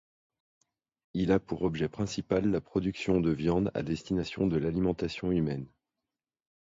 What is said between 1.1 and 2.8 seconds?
Il a pour objet principal la